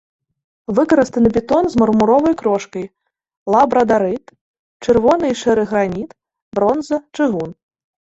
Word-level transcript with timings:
Выкарыстаны 0.77 1.29
бетон 1.35 1.63
з 1.73 1.81
мармуровай 1.81 2.33
крошкай, 2.39 2.85
лабрадарыт, 3.55 4.25
чырвоны 4.87 5.25
і 5.33 5.37
шэры 5.43 5.63
граніт, 5.75 6.17
бронза, 6.61 6.97
чыгун. 7.19 7.51